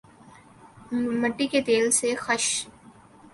[1.21, 2.45] مٹی کے تیل سے خش